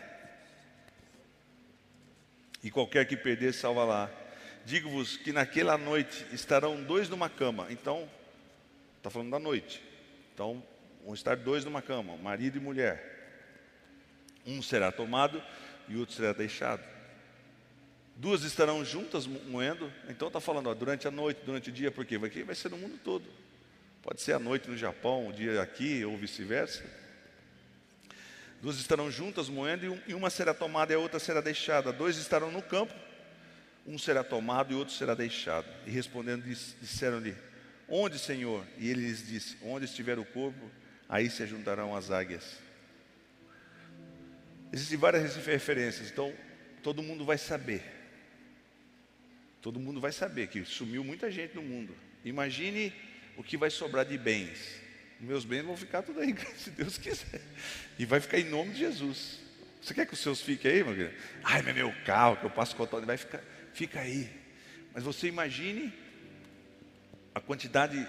[2.62, 4.25] E qualquer que perder, salva-lá.
[4.66, 7.68] Digo-vos que naquela noite estarão dois numa cama.
[7.70, 8.10] Então,
[8.98, 9.82] está falando da noite.
[10.34, 10.64] Então,
[11.04, 13.14] vão estar dois numa cama, marido e mulher.
[14.46, 15.42] Um será tomado
[15.88, 16.84] e outro será deixado.
[18.16, 19.92] Duas estarão juntas moendo.
[20.10, 22.78] Então está falando, ó, durante a noite, durante o dia, porque vai, vai ser no
[22.78, 23.26] mundo todo.
[24.02, 26.84] Pode ser a noite no Japão, o dia aqui, ou vice-versa.
[28.62, 31.92] Duas estarão juntas moendo, e uma será tomada e a outra será deixada.
[31.92, 32.94] Dois estarão no campo,
[33.86, 35.68] um será tomado e outro será deixado.
[35.86, 37.36] E respondendo, disseram-lhe:
[37.88, 38.66] Onde, Senhor?
[38.78, 40.72] E ele lhes disse: Onde estiver o corpo,
[41.08, 42.58] aí se juntarão as águias.
[44.74, 46.34] Existem várias referências, então
[46.82, 47.84] todo mundo vai saber.
[49.62, 51.96] Todo mundo vai saber que sumiu muita gente no mundo.
[52.24, 52.94] Imagine
[53.38, 54.82] o que vai sobrar de bens.
[55.20, 57.42] Meus bens vão ficar tudo aí, se Deus quiser.
[57.98, 59.40] E vai ficar em nome de Jesus.
[59.82, 61.14] Você quer que os seus fiquem aí, meu querido?
[61.44, 63.42] Ai, meu carro, que eu passo controle, vai ficar,
[63.76, 64.30] fica aí.
[64.94, 65.94] Mas você imagine
[67.34, 68.08] a quantidade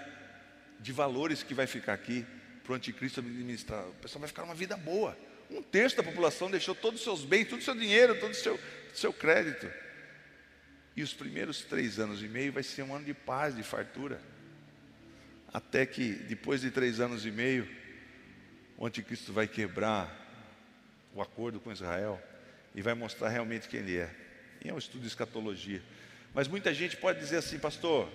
[0.79, 2.25] de valores que vai ficar aqui
[2.63, 3.87] para o anticristo administrar.
[3.89, 5.17] O pessoal vai ficar uma vida boa.
[5.51, 8.35] Um terço da população deixou todos os seus bens, todo o seu dinheiro, todo o
[8.35, 8.59] seu,
[8.93, 9.69] seu crédito.
[10.95, 14.21] E os primeiros três anos e meio vai ser um ano de paz, de fartura.
[15.53, 17.67] Até que, depois de três anos e meio,
[18.77, 20.25] o anticristo vai quebrar
[21.13, 22.21] o acordo com Israel
[22.73, 24.26] e vai mostrar realmente quem ele é.
[24.63, 25.81] E é um estudo de escatologia.
[26.33, 28.09] Mas muita gente pode dizer assim, pastor,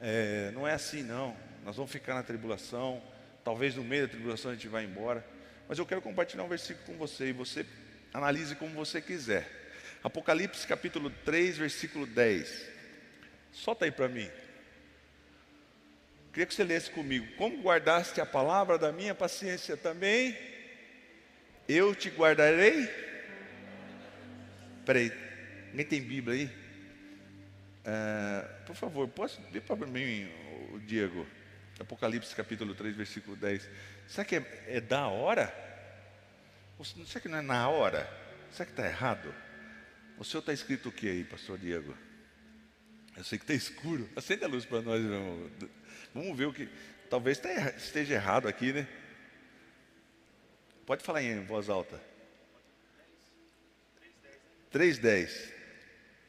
[0.00, 1.36] é, não é assim não.
[1.64, 3.02] Nós vamos ficar na tribulação,
[3.44, 5.24] talvez no meio da tribulação a gente vá embora.
[5.68, 7.66] Mas eu quero compartilhar um versículo com você e você
[8.12, 9.48] analise como você quiser.
[10.02, 12.66] Apocalipse capítulo 3, versículo 10.
[13.52, 14.30] Solta aí para mim.
[16.32, 17.26] Queria que você lesse comigo.
[17.36, 20.36] Como guardaste a palavra da minha paciência também,
[21.68, 22.88] eu te guardarei.
[24.86, 25.12] Peraí,
[25.70, 26.46] ninguém tem Bíblia aí?
[27.84, 30.30] Uh, por favor, posso ver para mim,
[30.72, 31.26] o Diego?
[31.80, 33.68] Apocalipse capítulo 3, versículo 10.
[34.06, 35.54] Será que é, é da hora?
[37.06, 38.08] Será que não é na hora?
[38.50, 39.34] Será que está errado?
[40.18, 41.96] O senhor está escrito o que aí, pastor Diego?
[43.16, 44.08] Eu sei que está escuro.
[44.16, 45.50] Acende a luz para nós, meu irmão.
[46.14, 46.68] Vamos ver o que.
[47.10, 48.86] Talvez tá esteja errado aqui, né?
[50.86, 52.00] Pode falar em voz alta.
[54.72, 55.52] 3.10.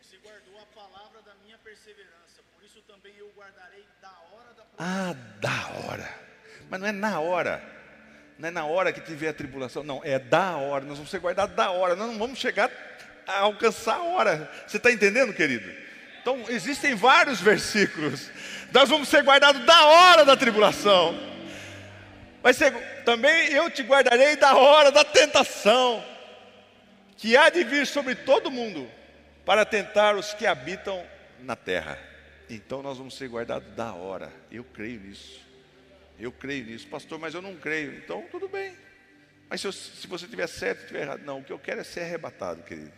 [0.02, 4.64] Você guardou a palavra da minha perseverança, por isso também eu guardarei da hora da
[4.80, 6.10] Ah, da hora.
[6.68, 7.64] Mas não é na hora.
[8.40, 9.84] Não é na hora que tiver a tribulação.
[9.84, 10.84] Não, é da hora.
[10.86, 11.96] Nós vamos ser guardados da hora.
[11.96, 12.72] Nós não vamos chegar
[13.28, 14.52] a alcançar a hora.
[14.66, 15.72] Você está entendendo, querido?
[16.22, 18.32] Então existem vários versículos.
[18.74, 21.16] Nós vamos ser guardados da hora da tribulação.
[22.42, 26.04] Vai ser também eu te guardarei da hora da tentação,
[27.18, 28.90] que há de vir sobre todo mundo,
[29.46, 31.06] para tentar os que habitam
[31.44, 32.00] na terra.
[32.50, 34.32] Então nós vamos ser guardados da hora.
[34.52, 35.48] Eu creio nisso.
[36.20, 37.96] Eu creio nisso, pastor, mas eu não creio.
[37.96, 38.76] Então tudo bem.
[39.50, 41.40] Mas se, eu, se você tiver certo, tiver errado, não.
[41.40, 42.92] O que eu quero é ser arrebatado, querido.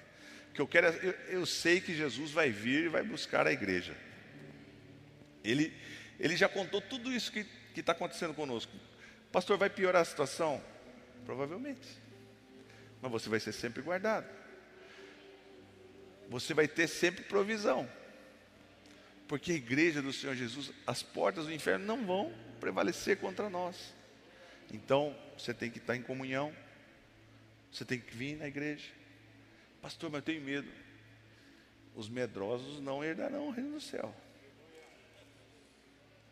[0.49, 3.47] O que eu quero é, eu, eu sei que Jesus vai vir e vai buscar
[3.47, 3.95] a igreja.
[5.43, 5.73] Ele,
[6.19, 8.71] ele já contou tudo isso que está acontecendo conosco.
[9.32, 10.62] Pastor, vai piorar a situação?
[11.25, 11.88] Provavelmente.
[13.01, 14.27] Mas você vai ser sempre guardado.
[16.30, 17.89] Você vai ter sempre provisão.
[19.32, 23.96] Porque a igreja do Senhor Jesus, as portas do inferno não vão prevalecer contra nós.
[24.74, 26.54] Então, você tem que estar em comunhão.
[27.72, 28.89] Você tem que vir na igreja.
[29.82, 30.67] Pastor, mas eu tenho medo.
[31.96, 34.13] Os medrosos não herdarão o reino do céu.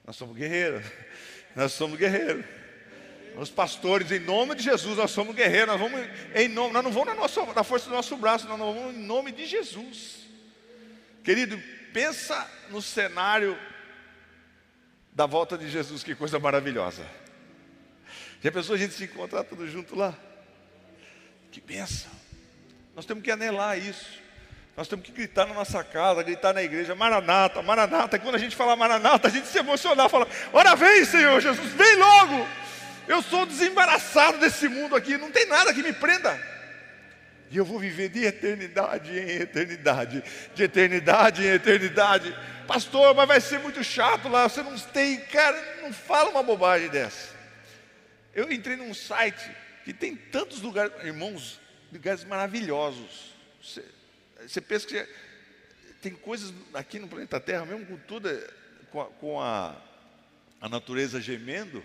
[0.06, 0.84] Nós somos guerreiros.
[1.56, 2.46] Nós somos guerreiros.
[3.38, 6.92] Os pastores, em nome de Jesus, nós somos guerreiros, nós vamos em nome, nós não
[6.92, 10.28] vamos na, nossa, na força do nosso braço, nós vamos em nome de Jesus.
[11.24, 11.62] Querido,
[11.94, 13.58] pensa no cenário
[15.12, 17.06] da volta de Jesus, que coisa maravilhosa.
[18.42, 20.16] Já pensou a gente se encontrar tudo junto lá?
[21.52, 22.12] Que benção.
[22.96, 24.20] Nós temos que anelar isso.
[24.78, 28.16] Nós temos que gritar na nossa casa, gritar na igreja, Maranata, Maranata.
[28.16, 31.74] E quando a gente fala Maranata, a gente se emocionar, fala: Ora vem, Senhor Jesus,
[31.74, 32.48] vem logo.
[33.06, 36.59] Eu sou desembaraçado desse mundo aqui, não tem nada que me prenda.
[37.52, 42.36] E eu vou viver de eternidade em eternidade, de eternidade em eternidade.
[42.68, 46.90] Pastor, mas vai ser muito chato lá, você não tem, cara, não fala uma bobagem
[46.90, 47.36] dessa.
[48.34, 49.50] Eu entrei num site
[49.84, 51.60] que tem tantos lugares, irmãos,
[51.92, 53.34] lugares maravilhosos.
[53.62, 53.84] Você,
[54.48, 55.08] você pensa que
[56.02, 58.30] tem coisas aqui no planeta Terra, mesmo com tudo,
[58.92, 59.76] com a, com a,
[60.62, 61.84] a natureza gemendo,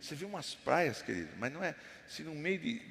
[0.00, 1.74] você vê umas praias, querido, mas não é
[2.06, 2.82] assim no meio de,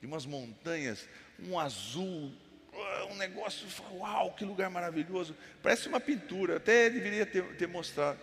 [0.00, 1.06] de umas montanhas,
[1.48, 2.32] um azul,
[2.72, 5.36] ah, um negócio, uau, que lugar maravilhoso.
[5.62, 8.18] Parece uma pintura, até deveria ter, ter mostrado.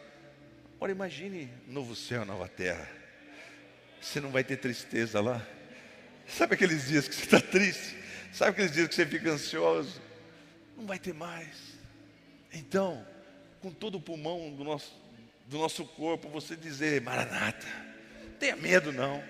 [0.79, 2.87] Ora, imagine novo céu, nova terra.
[4.01, 5.45] Você não vai ter tristeza lá.
[6.27, 7.97] Sabe aqueles dias que você está triste?
[8.31, 10.01] Sabe aqueles dias que você fica ansioso?
[10.77, 11.77] Não vai ter mais.
[12.53, 13.05] Então,
[13.61, 14.95] com todo o pulmão do nosso,
[15.47, 17.67] do nosso corpo, você dizer, Maranata
[18.39, 19.21] tenha medo não.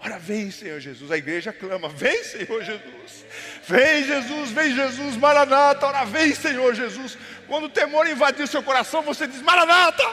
[0.00, 1.10] Ora, vem, Senhor Jesus.
[1.10, 3.24] A igreja clama: Vem, Senhor Jesus.
[3.66, 5.86] Vem, Jesus, vem, Jesus, Maranata.
[5.86, 7.18] Ora, vem, Senhor Jesus.
[7.46, 10.04] Quando o temor invadir seu coração, você diz: Maranata.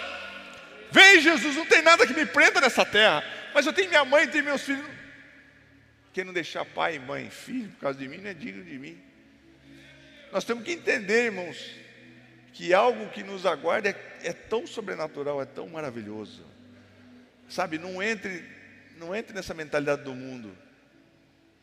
[0.92, 1.56] Vem, Jesus.
[1.56, 3.24] Não tem nada que me prenda nessa terra.
[3.54, 4.86] Mas eu tenho minha mãe, tenho meus filhos.
[6.14, 9.02] Quem não deixar pai, mãe, filho por causa de mim não é digno de mim.
[10.32, 11.76] Nós temos que entender, irmãos,
[12.54, 16.46] que algo que nos aguarda é, é tão sobrenatural, é tão maravilhoso.
[17.50, 18.44] Sabe, não entre,
[19.04, 20.56] não entre nessa mentalidade do mundo.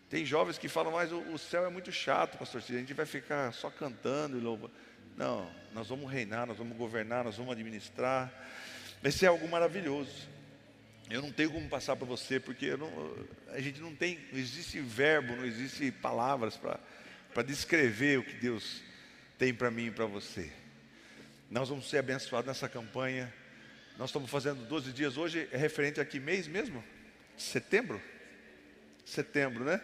[0.08, 2.60] Tem jovens que falam, mas o, céu é muito chato, pastor.
[2.68, 4.72] A gente vai ficar só cantando e louvando.
[5.16, 8.32] Não, nós vamos reinar, nós vamos governar, nós vamos administrar.
[9.00, 10.28] Vai ser algo maravilhoso.
[11.08, 12.88] Eu não tenho como passar para você, porque não,
[13.48, 18.82] a gente não tem, não existe verbo, não existe palavras para descrever o que Deus
[19.38, 20.52] tem para mim e para você.
[21.48, 23.32] Nós vamos ser abençoados nessa campanha.
[23.96, 26.82] Nós estamos fazendo 12 dias hoje, é referente a que mês mesmo?
[27.40, 28.00] Setembro?
[29.04, 29.80] Setembro, né?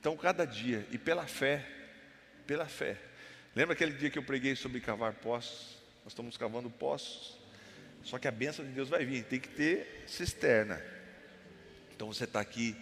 [0.00, 1.64] Então, cada dia, e pela fé,
[2.46, 2.96] pela fé.
[3.54, 5.76] Lembra aquele dia que eu preguei sobre cavar poços?
[6.04, 7.38] Nós estamos cavando poços.
[8.02, 10.82] Só que a bênção de Deus vai vir, tem que ter cisterna.
[11.94, 12.74] Então você está aqui,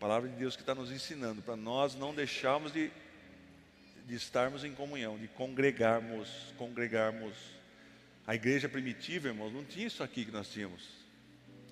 [0.00, 2.90] palavra de Deus que está nos ensinando, para nós não deixarmos de,
[4.06, 7.36] de estarmos em comunhão, de congregarmos, congregarmos
[8.26, 11.01] a igreja primitiva, irmãos, não tinha isso aqui que nós tínhamos.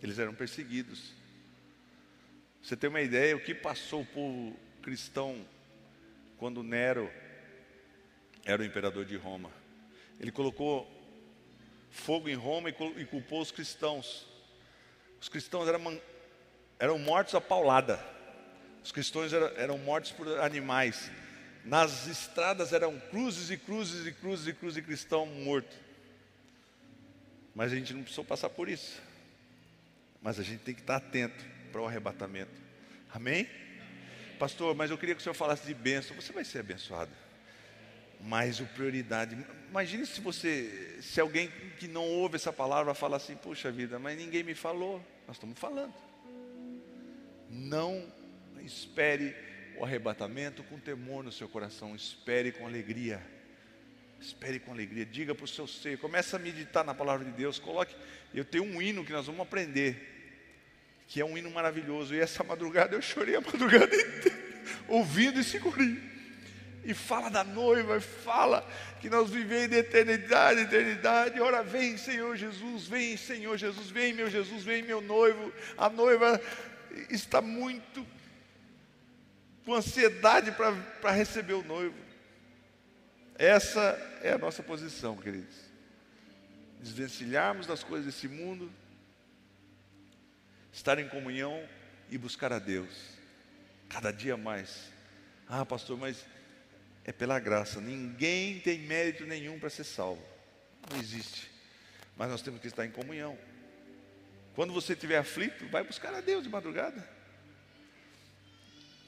[0.03, 1.13] Eles eram perseguidos.
[2.63, 5.47] Você tem uma ideia o que passou o povo cristão
[6.39, 7.11] quando Nero
[8.45, 9.51] era o imperador de Roma?
[10.19, 10.91] Ele colocou
[11.91, 14.27] fogo em Roma e culpou os cristãos.
[15.21, 16.01] Os cristãos eram,
[16.79, 18.03] eram mortos a paulada.
[18.83, 21.11] Os cristãos eram, eram mortos por animais.
[21.65, 25.77] Nas estradas eram cruzes e cruzes e cruzes e cruzes de cristão morto.
[27.55, 29.10] Mas a gente não precisou passar por isso.
[30.23, 32.53] Mas a gente tem que estar atento para o arrebatamento.
[33.13, 33.49] Amém?
[34.39, 36.17] Pastor, mas eu queria que o senhor falasse de bênção.
[36.17, 37.11] Você vai ser abençoado.
[38.21, 39.37] Mas o prioridade.
[39.69, 44.19] Imagine se você, se alguém que não ouve essa palavra fala assim, puxa vida, mas
[44.19, 45.05] ninguém me falou.
[45.27, 45.95] Nós estamos falando.
[47.49, 48.07] Não
[48.63, 49.35] espere
[49.79, 53.21] o arrebatamento com temor no seu coração, espere com alegria.
[54.21, 57.59] Espere com alegria, diga para o seu ser, comece a meditar na palavra de Deus,
[57.59, 57.97] coloque.
[58.35, 59.97] Eu tenho um hino que nós vamos aprender,
[61.09, 62.15] que é um hino maravilhoso.
[62.15, 64.39] E essa madrugada eu chorei a madrugada inteira,
[64.87, 66.11] ouvindo esse corinho.
[66.85, 68.67] E fala da noiva, e fala
[69.01, 71.41] que nós vivemos de eternidade, eternidade.
[71.41, 75.51] Ora, vem, Senhor Jesus, vem, Senhor Jesus, vem, meu Jesus, vem, meu noivo.
[75.79, 76.41] A noiva
[77.09, 78.07] está muito
[79.65, 82.10] com ansiedade para receber o noivo.
[83.41, 85.57] Essa é a nossa posição, queridos.
[86.79, 88.71] Desvencilharmos das coisas desse mundo,
[90.71, 91.67] estar em comunhão
[92.11, 92.91] e buscar a Deus,
[93.89, 94.93] cada dia mais.
[95.49, 96.27] Ah, pastor, mas
[97.03, 100.23] é pela graça, ninguém tem mérito nenhum para ser salvo,
[100.91, 101.51] não existe,
[102.19, 103.39] mas nós temos que estar em comunhão.
[104.55, 107.09] Quando você estiver aflito, vai buscar a Deus de madrugada.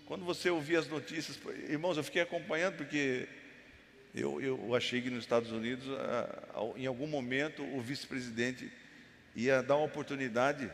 [0.06, 3.28] Quando você ouvir as notícias, irmãos, eu fiquei acompanhando porque
[4.14, 5.86] eu, eu achei que nos Estados Unidos,
[6.76, 8.70] em algum momento, o vice-presidente
[9.34, 10.70] ia dar uma oportunidade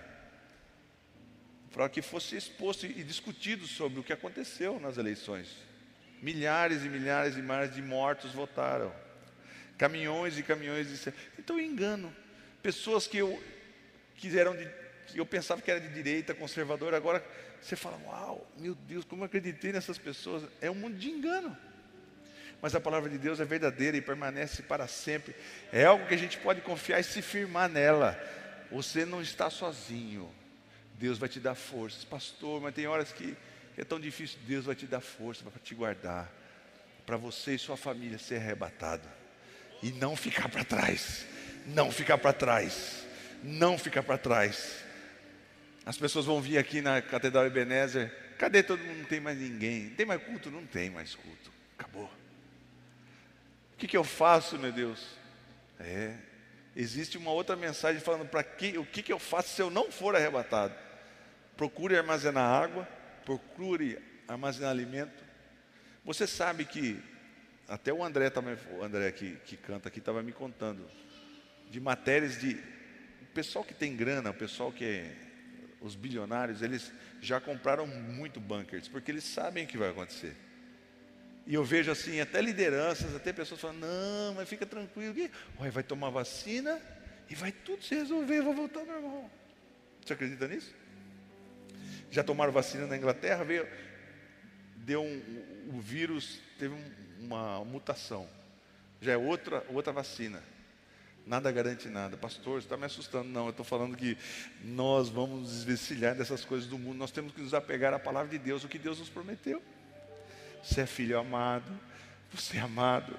[1.70, 5.56] para que fosse exposto e discutido sobre o que aconteceu nas eleições.
[6.20, 8.92] Milhares e milhares e milhares de mortos votaram.
[9.76, 11.14] Caminhões e caminhões de.
[11.38, 12.12] Então, engano.
[12.60, 13.40] Pessoas que eu,
[14.16, 14.68] que eram de,
[15.06, 17.24] que eu pensava que era de direita, conservadora, agora
[17.62, 20.42] você fala, uau, meu Deus, como eu acreditei nessas pessoas.
[20.60, 21.56] É um mundo de engano
[22.60, 25.34] mas a palavra de Deus é verdadeira e permanece para sempre.
[25.72, 28.18] É algo que a gente pode confiar e se firmar nela.
[28.70, 30.30] Você não está sozinho.
[30.94, 32.60] Deus vai te dar forças, pastor.
[32.60, 33.36] Mas tem horas que
[33.76, 34.38] é tão difícil.
[34.46, 36.30] Deus vai te dar força para te guardar,
[37.06, 39.08] para você e sua família ser arrebatado
[39.82, 41.26] e não ficar para trás.
[41.66, 43.06] Não ficar para trás.
[43.42, 44.84] Não ficar para trás.
[45.86, 48.12] As pessoas vão vir aqui na Catedral Ebenezer.
[48.36, 48.98] Cadê todo mundo?
[48.98, 49.90] Não tem mais ninguém.
[49.90, 50.50] Tem mais culto?
[50.50, 51.50] Não tem mais culto.
[51.78, 52.10] Acabou.
[53.78, 55.06] O que, que eu faço, meu Deus?
[55.78, 56.16] É,
[56.74, 59.92] existe uma outra mensagem falando para que, o que, que eu faço se eu não
[59.92, 60.74] for arrebatado.
[61.56, 62.88] Procure armazenar água,
[63.24, 65.22] procure armazenar alimento.
[66.04, 67.00] Você sabe que
[67.68, 70.84] até o André também, o André que, que canta aqui estava me contando
[71.70, 72.54] de matérias de
[73.22, 75.16] o pessoal que tem grana, o pessoal que é
[75.80, 80.34] os bilionários, eles já compraram muito bunkers, porque eles sabem o que vai acontecer.
[81.48, 85.30] E eu vejo assim, até lideranças, até pessoas falando, não, mas fica tranquilo, que
[85.70, 86.78] vai tomar vacina
[87.26, 89.30] e vai tudo se resolver, vai voltar ao normal.
[90.04, 90.74] Você acredita nisso?
[92.10, 93.66] Já tomaram vacina na Inglaterra, veio,
[94.76, 96.84] deu um, o vírus, teve um,
[97.20, 98.28] uma mutação.
[99.00, 100.42] Já é outra, outra vacina.
[101.26, 102.18] Nada garante nada.
[102.18, 103.26] Pastor, você está me assustando.
[103.26, 104.18] Não, eu estou falando que
[104.62, 106.98] nós vamos desvencilhar dessas coisas do mundo.
[106.98, 109.62] Nós temos que nos apegar à palavra de Deus, o que Deus nos prometeu.
[110.62, 111.70] Você é filho amado,
[112.32, 113.18] você é amado.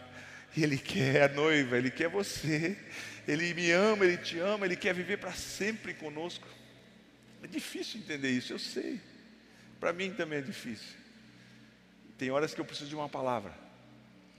[0.56, 2.78] E Ele quer a noiva, Ele quer você.
[3.28, 6.48] Ele me ama, Ele te ama, Ele quer viver para sempre conosco.
[7.44, 9.00] É difícil entender isso, eu sei.
[9.80, 10.98] Para mim também é difícil.
[12.18, 13.54] Tem horas que eu preciso de uma palavra.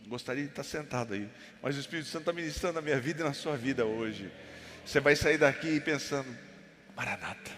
[0.06, 1.28] Gostaria de estar sentado aí.
[1.62, 4.30] Mas o Espírito Santo está ministrando na minha vida e na sua vida hoje.
[4.84, 6.28] Você vai sair daqui pensando:
[6.96, 7.52] Maranata.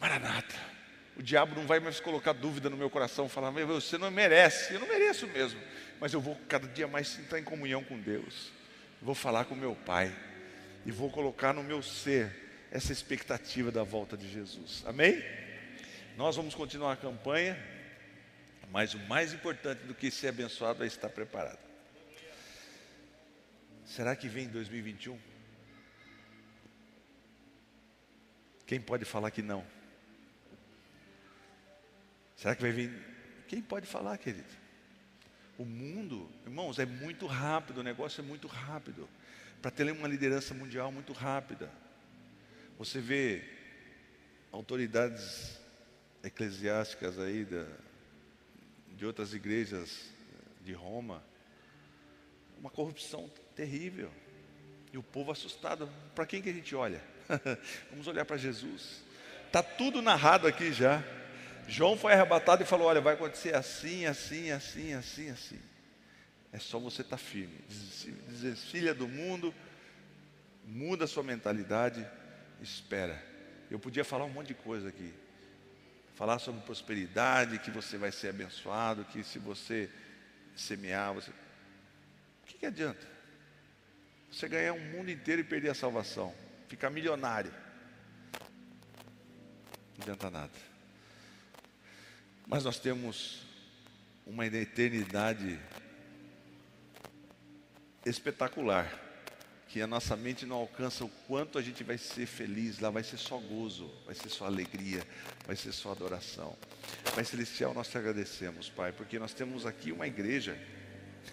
[0.00, 0.73] Maranata.
[1.16, 4.80] O diabo não vai mais colocar dúvida no meu coração, falar, você não merece, eu
[4.80, 5.60] não mereço mesmo,
[6.00, 8.52] mas eu vou cada dia mais entrar em comunhão com Deus,
[9.00, 10.14] vou falar com meu Pai,
[10.84, 15.22] e vou colocar no meu ser essa expectativa da volta de Jesus, amém?
[16.16, 17.56] Nós vamos continuar a campanha,
[18.70, 21.58] mas o mais importante do que ser abençoado é estar preparado.
[23.84, 25.16] Será que vem 2021?
[28.66, 29.64] Quem pode falar que não?
[32.44, 32.92] Será que vai vir?
[33.48, 34.44] Quem pode falar, querido?
[35.56, 39.08] O mundo, irmãos, é muito rápido, o negócio é muito rápido.
[39.62, 41.70] Para ter uma liderança mundial muito rápida.
[42.76, 43.42] Você vê
[44.52, 45.58] autoridades
[46.22, 47.64] eclesiásticas aí da,
[48.94, 50.04] de outras igrejas
[50.62, 51.24] de Roma,
[52.58, 54.12] uma corrupção terrível.
[54.92, 55.88] E o povo assustado.
[56.14, 57.02] Para quem que a gente olha?
[57.90, 59.02] Vamos olhar para Jesus.
[59.46, 61.02] Está tudo narrado aqui já.
[61.68, 65.58] João foi arrebatado e falou: Olha, vai acontecer assim, assim, assim, assim, assim.
[66.52, 67.58] É só você estar tá firme.
[68.28, 69.54] Desfilha do mundo,
[70.64, 72.06] muda a sua mentalidade,
[72.60, 73.20] espera.
[73.70, 75.12] Eu podia falar um monte de coisa aqui.
[76.14, 79.90] Falar sobre prosperidade, que você vai ser abençoado, que se você
[80.54, 81.30] semear, você.
[81.30, 83.04] O que, que adianta?
[84.30, 86.32] Você ganhar um mundo inteiro e perder a salvação,
[86.68, 87.52] ficar milionário.
[89.96, 90.73] Não adianta nada.
[92.46, 93.42] Mas nós temos
[94.26, 95.58] uma eternidade
[98.04, 99.00] espetacular
[99.68, 103.02] que a nossa mente não alcança o quanto a gente vai ser feliz, lá vai
[103.02, 105.02] ser só gozo, vai ser só alegria,
[105.46, 106.56] vai ser só adoração.
[107.14, 110.56] Pai Celestial, nós te agradecemos, Pai, porque nós temos aqui uma igreja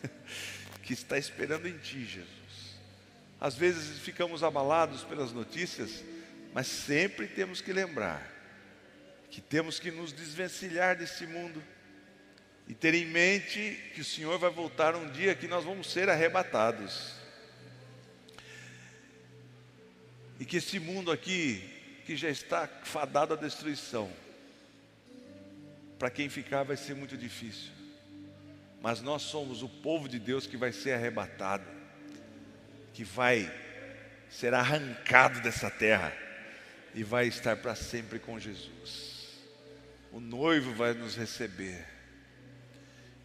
[0.82, 2.80] que está esperando em Ti, Jesus.
[3.40, 6.04] Às vezes ficamos abalados pelas notícias,
[6.54, 8.41] mas sempre temos que lembrar
[9.32, 11.64] que temos que nos desvencilhar desse mundo
[12.68, 16.10] e ter em mente que o Senhor vai voltar um dia que nós vamos ser
[16.10, 17.14] arrebatados.
[20.38, 21.64] E que esse mundo aqui,
[22.06, 24.12] que já está fadado à destruição,
[25.98, 27.72] para quem ficar vai ser muito difícil.
[28.82, 31.66] Mas nós somos o povo de Deus que vai ser arrebatado,
[32.94, 33.50] que vai
[34.30, 36.14] ser arrancado dessa terra
[36.94, 39.11] e vai estar para sempre com Jesus.
[40.12, 41.86] O noivo vai nos receber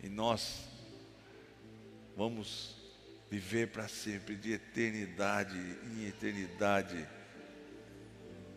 [0.03, 0.64] e nós
[2.16, 2.76] vamos
[3.30, 7.07] viver para sempre, de eternidade em eternidade,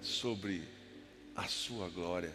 [0.01, 0.63] sobre
[1.35, 2.33] a Sua glória,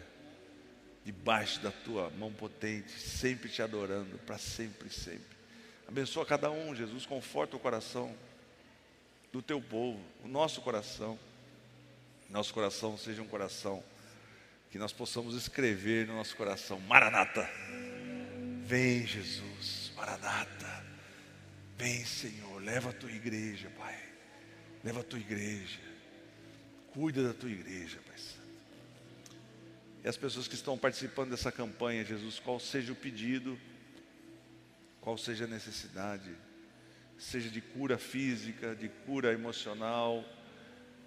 [1.03, 5.35] debaixo da Tua mão potente, sempre te adorando, para sempre, sempre.
[5.87, 8.15] Abençoa cada um, Jesus, conforta o coração
[9.31, 11.17] do Teu povo, o nosso coração,
[12.29, 13.83] nosso coração seja um coração
[14.75, 17.49] que nós possamos escrever no nosso coração, Maranata,
[18.65, 20.85] vem Jesus, Maranata.
[21.77, 23.97] Vem, Senhor, leva a tua igreja, Pai.
[24.83, 25.79] Leva a tua igreja.
[26.89, 28.49] Cuida da tua igreja, Pai Santo.
[30.03, 33.57] E as pessoas que estão participando dessa campanha, Jesus, qual seja o pedido,
[34.99, 36.35] qual seja a necessidade,
[37.17, 40.21] seja de cura física, de cura emocional,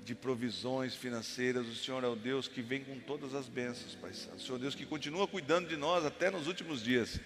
[0.04, 4.12] de provisões financeiras, o Senhor é o Deus que vem com todas as bênçãos, Pai
[4.12, 4.36] Santo.
[4.36, 7.20] O Senhor é o Deus que continua cuidando de nós até nos últimos dias.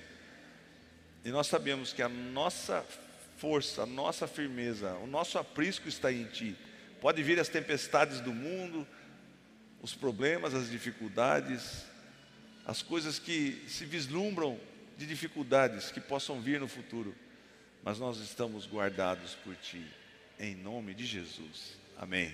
[1.24, 2.84] E nós sabemos que a nossa
[3.36, 6.56] força, a nossa firmeza, o nosso aprisco está em Ti.
[7.00, 8.86] Pode vir as tempestades do mundo,
[9.80, 11.84] os problemas, as dificuldades,
[12.66, 14.58] as coisas que se vislumbram
[14.96, 17.14] de dificuldades que possam vir no futuro,
[17.82, 19.84] mas nós estamos guardados por Ti,
[20.38, 21.76] em nome de Jesus.
[21.96, 22.32] Amém.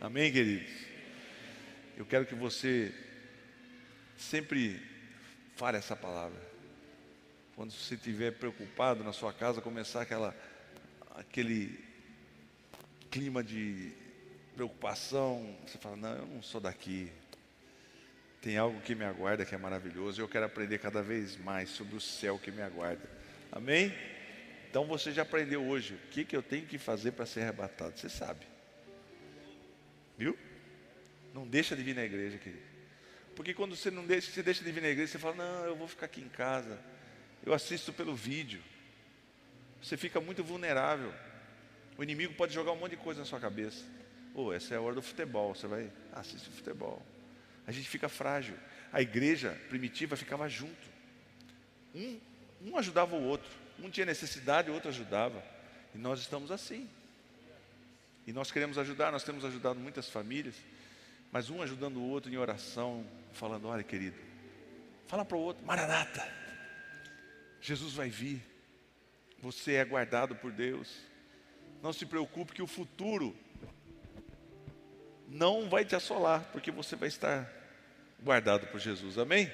[0.00, 0.70] Amém, queridos.
[1.96, 2.94] Eu quero que você
[4.16, 4.80] sempre
[5.56, 6.40] fale essa palavra.
[7.56, 10.36] Quando você estiver preocupado na sua casa, começar aquela,
[11.16, 11.84] aquele
[13.10, 13.92] clima de
[14.54, 17.10] preocupação, você fala: Não, eu não sou daqui.
[18.40, 20.22] Tem algo que me aguarda que é maravilhoso.
[20.22, 23.10] Eu quero aprender cada vez mais sobre o céu que me aguarda.
[23.50, 23.92] Amém?
[24.70, 27.98] Então você já aprendeu hoje o que, que eu tenho que fazer para ser arrebatado.
[27.98, 28.57] Você sabe.
[30.18, 30.36] Viu?
[31.32, 32.62] Não deixa de vir na igreja, querido.
[33.36, 35.76] Porque quando você não deixa, você deixa de vir na igreja, você fala, não, eu
[35.76, 36.78] vou ficar aqui em casa
[37.44, 38.62] eu assisto pelo vídeo.
[39.82, 41.12] Você fica muito vulnerável.
[41.96, 43.84] O inimigo pode jogar um monte de coisa na sua cabeça.
[44.34, 45.54] Oh, essa é a hora do futebol.
[45.54, 47.04] Você vai assistir o futebol.
[47.66, 48.56] A gente fica frágil.
[48.92, 50.88] A igreja primitiva ficava junto.
[51.94, 52.20] Um,
[52.62, 53.50] um ajudava o outro.
[53.78, 55.42] Um tinha necessidade, o outro ajudava.
[55.94, 56.88] E nós estamos assim.
[58.28, 60.54] E nós queremos ajudar, nós temos ajudado muitas famílias.
[61.32, 63.02] Mas um ajudando o outro em oração,
[63.32, 64.18] falando: olha, querido,
[65.06, 66.30] fala para o outro, Maranata.
[67.58, 68.42] Jesus vai vir.
[69.40, 70.94] Você é guardado por Deus.
[71.82, 73.34] Não se preocupe que o futuro
[75.26, 77.50] não vai te assolar, porque você vai estar
[78.22, 79.16] guardado por Jesus.
[79.16, 79.50] Amém?